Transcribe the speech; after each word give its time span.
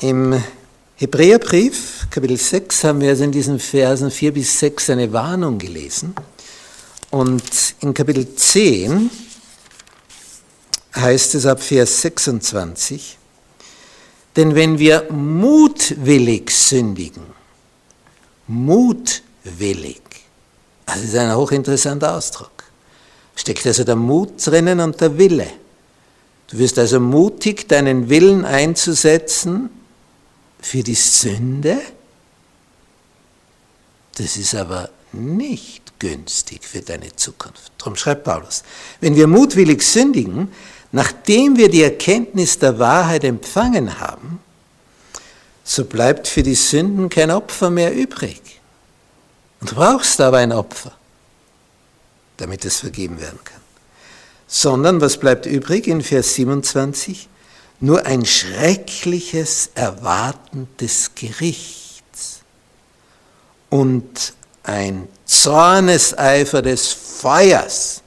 Im 0.00 0.42
Hebräerbrief, 0.96 2.08
Kapitel 2.10 2.36
6, 2.36 2.84
haben 2.84 3.00
wir 3.00 3.10
also 3.10 3.24
in 3.24 3.32
diesen 3.32 3.58
Versen 3.58 4.10
4 4.10 4.32
bis 4.32 4.58
6 4.58 4.90
eine 4.90 5.12
Warnung 5.12 5.58
gelesen. 5.58 6.14
Und 7.10 7.42
in 7.80 7.94
Kapitel 7.94 8.34
10 8.34 9.10
heißt 10.96 11.36
es 11.36 11.46
ab 11.46 11.62
Vers 11.62 12.00
26, 12.02 13.18
denn 14.36 14.54
wenn 14.54 14.78
wir 14.78 15.06
mutwillig 15.12 16.50
sündigen, 16.50 17.26
mutwillig, 18.48 20.02
das 20.86 21.02
ist 21.02 21.16
ein 21.16 21.34
hochinteressanter 21.34 22.16
Ausdruck, 22.16 22.64
steckt 23.36 23.66
also 23.66 23.84
der 23.84 23.96
Mut 23.96 24.44
drinnen 24.44 24.80
und 24.80 25.00
der 25.00 25.16
Wille. 25.18 25.48
Du 26.48 26.58
wirst 26.58 26.78
also 26.78 27.00
mutig, 27.00 27.68
deinen 27.68 28.08
Willen 28.08 28.44
einzusetzen, 28.44 29.70
für 30.64 30.82
die 30.82 30.94
Sünde, 30.94 31.78
das 34.16 34.38
ist 34.38 34.54
aber 34.54 34.88
nicht 35.12 35.98
günstig 35.98 36.64
für 36.64 36.80
deine 36.80 37.14
Zukunft. 37.14 37.70
Darum 37.76 37.96
schreibt 37.96 38.24
Paulus, 38.24 38.62
wenn 39.00 39.14
wir 39.14 39.26
mutwillig 39.26 39.82
sündigen, 39.82 40.50
nachdem 40.90 41.58
wir 41.58 41.68
die 41.68 41.82
Erkenntnis 41.82 42.58
der 42.58 42.78
Wahrheit 42.78 43.24
empfangen 43.24 44.00
haben, 44.00 44.40
so 45.64 45.84
bleibt 45.84 46.28
für 46.28 46.42
die 46.42 46.54
Sünden 46.54 47.10
kein 47.10 47.30
Opfer 47.30 47.68
mehr 47.68 47.94
übrig. 47.94 48.40
Und 49.60 49.70
du 49.70 49.74
brauchst 49.74 50.18
aber 50.20 50.38
ein 50.38 50.52
Opfer, 50.52 50.92
damit 52.38 52.64
es 52.64 52.80
vergeben 52.80 53.20
werden 53.20 53.40
kann. 53.44 53.60
Sondern 54.46 55.02
was 55.02 55.18
bleibt 55.18 55.44
übrig 55.44 55.86
in 55.86 56.02
Vers 56.02 56.34
27? 56.34 57.28
Nur 57.84 58.06
ein 58.06 58.24
schreckliches 58.24 59.70
Erwarten 59.74 60.68
des 60.80 61.14
Gerichts 61.14 62.40
und 63.68 64.32
ein 64.62 65.06
Zorneseifer 65.26 66.62
des 66.62 66.92
Feuers, 66.92 68.02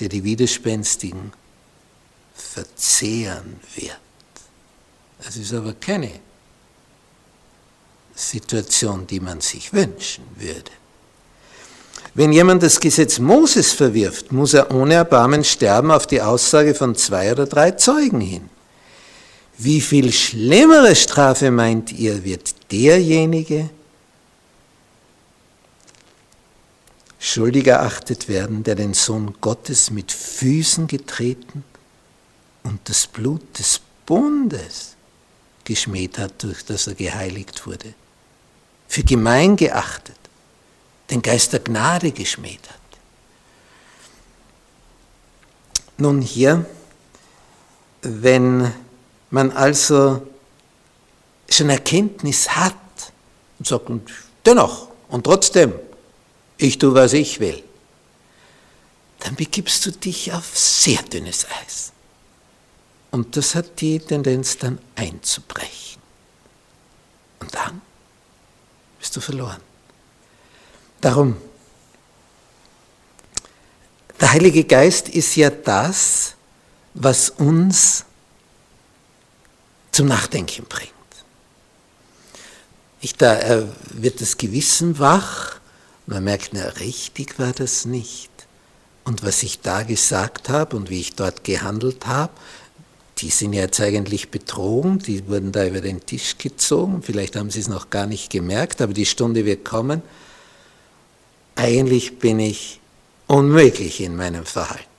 der 0.00 0.08
die 0.08 0.24
Widerspenstigen 0.24 1.32
verzehren 2.34 3.60
wird. 3.76 3.96
Das 5.24 5.36
ist 5.36 5.54
aber 5.54 5.74
keine 5.74 6.10
Situation, 8.14 9.06
die 9.06 9.20
man 9.20 9.40
sich 9.40 9.72
wünschen 9.72 10.24
würde. 10.34 10.72
Wenn 12.14 12.32
jemand 12.32 12.62
das 12.62 12.80
Gesetz 12.80 13.20
Moses 13.20 13.72
verwirft, 13.72 14.32
muss 14.32 14.54
er 14.54 14.72
ohne 14.74 14.94
Erbarmen 14.94 15.44
sterben 15.44 15.92
auf 15.92 16.06
die 16.06 16.20
Aussage 16.20 16.74
von 16.74 16.96
zwei 16.96 17.30
oder 17.32 17.46
drei 17.46 17.72
Zeugen 17.72 18.20
hin. 18.20 18.50
Wie 19.56 19.80
viel 19.80 20.12
schlimmere 20.12 20.96
Strafe 20.96 21.50
meint 21.50 21.92
ihr, 21.92 22.24
wird 22.24 22.54
derjenige 22.72 23.70
schuldig 27.20 27.66
erachtet 27.68 28.28
werden, 28.28 28.64
der 28.64 28.74
den 28.74 28.94
Sohn 28.94 29.34
Gottes 29.40 29.90
mit 29.90 30.12
Füßen 30.12 30.86
getreten 30.86 31.64
und 32.64 32.80
das 32.88 33.06
Blut 33.06 33.58
des 33.58 33.80
Bundes 34.04 34.96
geschmäht 35.64 36.18
hat, 36.18 36.42
durch 36.42 36.64
das 36.64 36.86
er 36.86 36.94
geheiligt 36.94 37.66
wurde, 37.66 37.94
für 38.88 39.02
gemein 39.02 39.56
geachtet, 39.56 40.18
den 41.10 41.22
Geist 41.22 41.52
der 41.52 41.60
Gnade 41.60 42.12
geschmäht 42.12 42.68
hat. 42.68 42.80
Nun 45.96 46.20
hier, 46.20 46.66
wenn 48.02 48.70
man 49.34 49.50
also 49.50 50.24
schon 51.50 51.68
Erkenntnis 51.68 52.50
hat 52.50 52.76
und 53.58 53.66
sagt, 53.66 53.90
und 53.90 54.08
dennoch 54.46 54.88
und 55.08 55.24
trotzdem, 55.24 55.74
ich 56.56 56.78
tue, 56.78 56.94
was 56.94 57.12
ich 57.14 57.40
will, 57.40 57.64
dann 59.18 59.34
begibst 59.34 59.84
du 59.86 59.90
dich 59.90 60.32
auf 60.32 60.56
sehr 60.56 61.02
dünnes 61.02 61.46
Eis. 61.62 61.90
Und 63.10 63.36
das 63.36 63.56
hat 63.56 63.80
die 63.80 63.98
Tendenz 63.98 64.56
dann 64.56 64.78
einzubrechen. 64.94 66.00
Und 67.40 67.52
dann 67.52 67.82
bist 69.00 69.16
du 69.16 69.20
verloren. 69.20 69.60
Darum, 71.00 71.36
der 74.20 74.32
Heilige 74.32 74.62
Geist 74.62 75.08
ist 75.08 75.34
ja 75.34 75.50
das, 75.50 76.34
was 76.94 77.30
uns 77.30 78.04
zum 79.94 80.08
Nachdenken 80.08 80.64
bringt. 80.68 80.90
Ich, 83.00 83.14
da 83.14 83.38
äh, 83.38 83.66
wird 83.92 84.20
das 84.20 84.38
Gewissen 84.38 84.98
wach, 84.98 85.60
man 86.06 86.24
merkt, 86.24 86.50
na, 86.52 86.64
richtig 86.80 87.38
war 87.38 87.52
das 87.52 87.84
nicht. 87.84 88.30
Und 89.04 89.22
was 89.22 89.42
ich 89.42 89.60
da 89.60 89.82
gesagt 89.82 90.48
habe 90.48 90.76
und 90.76 90.90
wie 90.90 91.00
ich 91.00 91.14
dort 91.14 91.44
gehandelt 91.44 92.06
habe, 92.06 92.32
die 93.18 93.30
sind 93.30 93.52
jetzt 93.52 93.80
eigentlich 93.80 94.30
betrogen, 94.30 94.98
die 94.98 95.28
wurden 95.28 95.52
da 95.52 95.66
über 95.66 95.80
den 95.80 96.04
Tisch 96.04 96.38
gezogen, 96.38 97.02
vielleicht 97.02 97.36
haben 97.36 97.50
sie 97.50 97.60
es 97.60 97.68
noch 97.68 97.90
gar 97.90 98.06
nicht 98.06 98.30
gemerkt, 98.30 98.82
aber 98.82 98.92
die 98.92 99.06
Stunde 99.06 99.44
wird 99.44 99.64
kommen. 99.64 100.02
Eigentlich 101.54 102.18
bin 102.18 102.40
ich 102.40 102.80
unmöglich 103.26 104.00
in 104.00 104.16
meinem 104.16 104.44
Verhalten. 104.44 104.93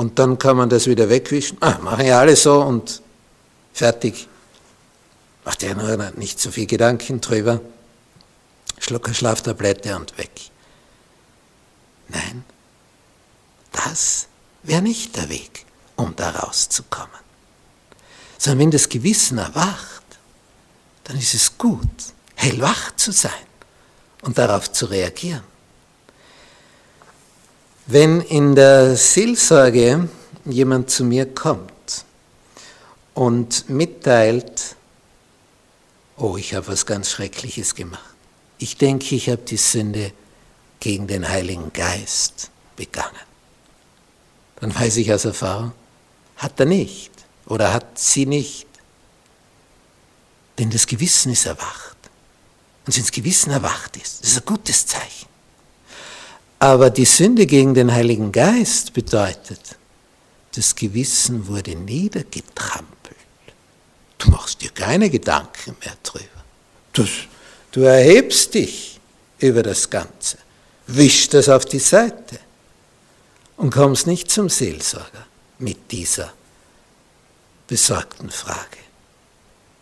Und 0.00 0.18
dann 0.18 0.38
kann 0.38 0.56
man 0.56 0.70
das 0.70 0.86
wieder 0.86 1.10
wegwischen. 1.10 1.58
Ah, 1.60 1.76
machen 1.82 2.06
ja 2.06 2.20
alle 2.20 2.34
so 2.34 2.62
und 2.62 3.02
fertig. 3.74 4.28
Macht 5.44 5.62
ja 5.62 5.74
nur 5.74 5.94
nicht 6.12 6.40
so 6.40 6.50
viel 6.50 6.64
Gedanken 6.64 7.20
drüber. 7.20 7.60
Schlucker 8.78 9.12
Schlaftablette 9.12 9.94
und 9.96 10.16
weg. 10.16 10.30
Nein, 12.08 12.46
das 13.72 14.28
wäre 14.62 14.80
nicht 14.80 15.16
der 15.16 15.28
Weg, 15.28 15.66
um 15.96 16.16
da 16.16 16.30
rauszukommen. 16.30 17.20
Sondern 18.38 18.58
wenn 18.60 18.70
das 18.70 18.88
Gewissen 18.88 19.36
erwacht, 19.36 20.02
dann 21.04 21.18
ist 21.18 21.34
es 21.34 21.58
gut, 21.58 22.14
hellwach 22.36 22.96
zu 22.96 23.12
sein 23.12 23.46
und 24.22 24.38
darauf 24.38 24.72
zu 24.72 24.86
reagieren. 24.86 25.44
Wenn 27.92 28.20
in 28.20 28.54
der 28.54 28.94
Seelsorge 28.94 30.08
jemand 30.44 30.90
zu 30.90 31.02
mir 31.02 31.26
kommt 31.34 32.04
und 33.14 33.68
mitteilt, 33.68 34.76
oh, 36.16 36.36
ich 36.36 36.54
habe 36.54 36.68
was 36.68 36.86
ganz 36.86 37.10
Schreckliches 37.10 37.74
gemacht. 37.74 38.14
Ich 38.58 38.76
denke, 38.76 39.16
ich 39.16 39.28
habe 39.28 39.42
die 39.42 39.56
Sünde 39.56 40.12
gegen 40.78 41.08
den 41.08 41.28
Heiligen 41.28 41.72
Geist 41.72 42.52
begangen. 42.76 43.10
Dann 44.60 44.72
weiß 44.72 44.98
ich 44.98 45.12
aus 45.12 45.24
Erfahrung, 45.24 45.72
hat 46.36 46.60
er 46.60 46.66
nicht 46.66 47.10
oder 47.46 47.72
hat 47.72 47.98
sie 47.98 48.24
nicht. 48.24 48.68
Denn 50.60 50.70
das 50.70 50.86
Gewissen 50.86 51.32
ist 51.32 51.46
erwacht. 51.46 51.96
Und 52.86 52.94
wenn 52.94 53.02
das 53.02 53.10
Gewissen 53.10 53.50
erwacht 53.50 53.96
ist, 53.96 54.22
das 54.22 54.30
ist 54.30 54.38
ein 54.38 54.46
gutes 54.46 54.86
Zeichen. 54.86 55.29
Aber 56.60 56.90
die 56.90 57.06
Sünde 57.06 57.46
gegen 57.46 57.72
den 57.74 57.92
Heiligen 57.92 58.30
Geist 58.30 58.92
bedeutet, 58.92 59.76
Das 60.54 60.74
Gewissen 60.74 61.46
wurde 61.46 61.76
niedergetrampelt. 61.76 63.16
Du 64.18 64.30
machst 64.30 64.60
dir 64.60 64.70
keine 64.70 65.08
Gedanken 65.08 65.76
mehr 65.80 65.96
drüber. 66.02 66.44
Das, 66.92 67.08
du 67.70 67.82
erhebst 67.82 68.54
dich 68.54 69.00
über 69.38 69.62
das 69.62 69.88
Ganze, 69.88 70.38
wischst 70.88 71.34
das 71.34 71.48
auf 71.48 71.64
die 71.64 71.78
Seite 71.78 72.40
und 73.56 73.70
kommst 73.70 74.06
nicht 74.06 74.30
zum 74.30 74.48
Seelsorger 74.48 75.26
mit 75.60 75.90
dieser 75.92 76.32
besorgten 77.68 78.30
Frage. 78.30 78.78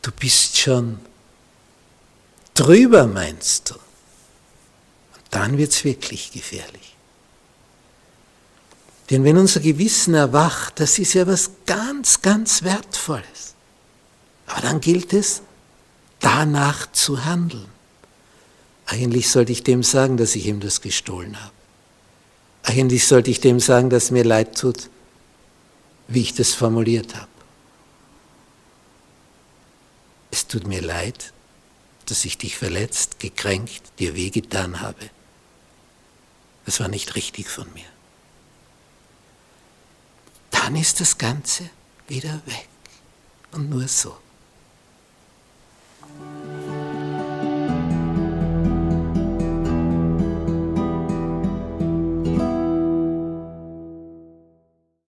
Du 0.00 0.10
bist 0.12 0.56
schon 0.56 0.98
drüber, 2.54 3.06
meinst 3.06 3.70
du. 3.70 3.83
Dann 5.34 5.58
wird 5.58 5.72
es 5.72 5.82
wirklich 5.82 6.30
gefährlich. 6.30 6.94
Denn 9.10 9.24
wenn 9.24 9.36
unser 9.36 9.58
Gewissen 9.58 10.14
erwacht, 10.14 10.78
das 10.78 11.00
ist 11.00 11.14
ja 11.14 11.26
was 11.26 11.50
ganz, 11.66 12.22
ganz 12.22 12.62
Wertvolles. 12.62 13.54
Aber 14.46 14.60
dann 14.60 14.80
gilt 14.80 15.12
es, 15.12 15.42
danach 16.20 16.90
zu 16.92 17.24
handeln. 17.24 17.66
Eigentlich 18.86 19.28
sollte 19.28 19.50
ich 19.50 19.64
dem 19.64 19.82
sagen, 19.82 20.16
dass 20.16 20.36
ich 20.36 20.46
ihm 20.46 20.60
das 20.60 20.80
gestohlen 20.80 21.36
habe. 21.42 21.52
Eigentlich 22.62 23.04
sollte 23.04 23.32
ich 23.32 23.40
dem 23.40 23.58
sagen, 23.58 23.90
dass 23.90 24.12
mir 24.12 24.24
leid 24.24 24.56
tut, 24.56 24.88
wie 26.06 26.20
ich 26.20 26.34
das 26.34 26.54
formuliert 26.54 27.16
habe. 27.16 27.26
Es 30.30 30.46
tut 30.46 30.68
mir 30.68 30.80
leid, 30.80 31.32
dass 32.06 32.24
ich 32.24 32.38
dich 32.38 32.56
verletzt, 32.56 33.18
gekränkt, 33.18 33.82
dir 33.98 34.14
wehgetan 34.14 34.80
habe. 34.80 35.10
Das 36.64 36.80
war 36.80 36.88
nicht 36.88 37.14
richtig 37.14 37.48
von 37.48 37.72
mir. 37.74 37.84
Dann 40.50 40.76
ist 40.76 41.00
das 41.00 41.18
Ganze 41.18 41.68
wieder 42.08 42.40
weg. 42.46 42.68
Und 43.52 43.70
nur 43.70 43.86
so. 43.86 44.16